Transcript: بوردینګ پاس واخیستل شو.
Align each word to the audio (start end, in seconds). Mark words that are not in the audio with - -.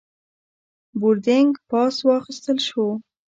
بوردینګ 0.99 1.51
پاس 1.69 1.95
واخیستل 2.07 2.57
شو. 2.67 2.85